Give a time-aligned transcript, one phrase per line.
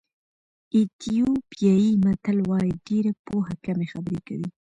[0.75, 4.47] ایتیوپیایي متل وایي ډېره پوهه کمې خبرې کوي.